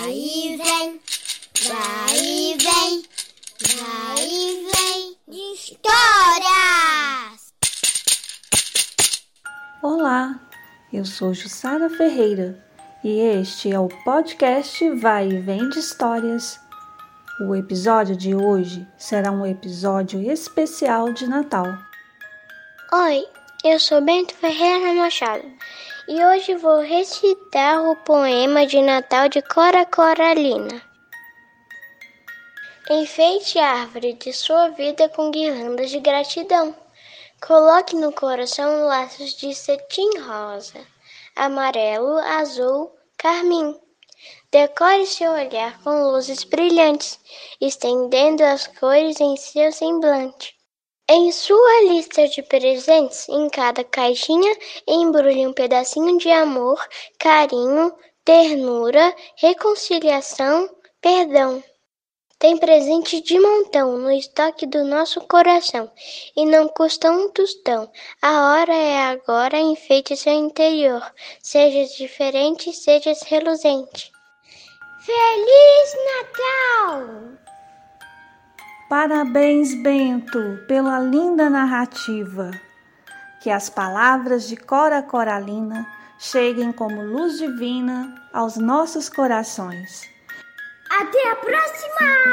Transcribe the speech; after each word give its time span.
Vai 0.00 0.12
e 0.12 0.56
vem, 0.56 1.00
vai 1.66 2.18
e 2.18 2.56
vem, 2.56 3.02
vai 3.80 4.24
e 4.24 4.70
vem 4.70 5.16
de 5.26 5.40
histórias. 5.54 7.52
Olá, 9.82 10.38
eu 10.92 11.04
sou 11.04 11.34
Jussara 11.34 11.90
Ferreira 11.90 12.64
e 13.02 13.18
este 13.18 13.72
é 13.72 13.80
o 13.80 13.88
podcast 14.04 14.88
Vai 14.90 15.30
e 15.30 15.40
Vem 15.40 15.68
de 15.68 15.80
Histórias. 15.80 16.60
O 17.48 17.56
episódio 17.56 18.14
de 18.16 18.36
hoje 18.36 18.86
será 18.96 19.32
um 19.32 19.44
episódio 19.44 20.22
especial 20.30 21.12
de 21.12 21.26
Natal. 21.26 21.66
Oi, 22.92 23.26
eu 23.64 23.80
sou 23.80 24.00
Bento 24.00 24.32
Ferreira 24.32 24.94
Machado 24.94 25.44
e 26.08 26.24
hoje 26.24 26.54
vou 26.54 26.80
recitar 26.80 27.84
o 27.84 27.94
poema 27.96 28.66
de 28.66 28.80
Natal 28.80 29.28
de 29.28 29.42
Cora 29.42 29.84
Coralina. 29.84 30.80
Enfeite 32.88 33.58
a 33.58 33.82
árvore 33.82 34.14
de 34.14 34.32
sua 34.32 34.70
vida 34.70 35.10
com 35.10 35.30
guirlandas 35.30 35.90
de 35.90 36.00
gratidão. 36.00 36.74
Coloque 37.46 37.94
no 37.94 38.10
coração 38.10 38.86
laços 38.86 39.34
de 39.34 39.54
cetim 39.54 40.08
rosa, 40.20 40.80
amarelo, 41.36 42.16
azul, 42.16 42.90
carmim. 43.18 43.78
Decore 44.50 45.06
seu 45.06 45.32
olhar 45.32 45.78
com 45.82 46.10
luzes 46.10 46.42
brilhantes, 46.42 47.20
estendendo 47.60 48.42
as 48.42 48.66
cores 48.66 49.20
em 49.20 49.36
seu 49.36 49.70
semblante. 49.70 50.57
Em 51.10 51.32
sua 51.32 51.84
lista 51.84 52.28
de 52.28 52.42
presentes, 52.42 53.30
em 53.30 53.48
cada 53.48 53.82
caixinha, 53.82 54.54
embrulhe 54.86 55.46
um 55.46 55.54
pedacinho 55.54 56.18
de 56.18 56.30
amor, 56.30 56.78
carinho, 57.18 57.94
ternura, 58.22 59.16
reconciliação, 59.36 60.68
perdão. 61.00 61.64
Tem 62.38 62.58
presente 62.58 63.22
de 63.22 63.40
montão 63.40 63.96
no 63.96 64.12
estoque 64.12 64.66
do 64.66 64.84
nosso 64.84 65.22
coração 65.22 65.90
e 66.36 66.44
não 66.44 66.68
custa 66.68 67.10
um 67.10 67.30
tostão. 67.30 67.90
A 68.20 68.52
hora 68.52 68.74
é 68.74 68.98
agora, 68.98 69.58
enfeite 69.58 70.14
seu 70.14 70.34
interior. 70.34 71.02
Seja 71.42 71.90
diferente, 71.96 72.70
seja 72.70 73.14
reluzente. 73.26 74.12
Feliz 75.06 75.96
Natal! 76.04 77.07
Parabéns, 78.88 79.74
Bento, 79.74 80.60
pela 80.66 80.98
linda 80.98 81.50
narrativa. 81.50 82.50
Que 83.42 83.50
as 83.50 83.68
palavras 83.68 84.48
de 84.48 84.56
Cora 84.56 85.02
Coralina 85.02 85.86
cheguem 86.18 86.72
como 86.72 87.02
luz 87.02 87.36
divina 87.36 88.14
aos 88.32 88.56
nossos 88.56 89.10
corações. 89.10 90.08
Até 90.90 91.30
a 91.30 91.36
próxima! 91.36 92.27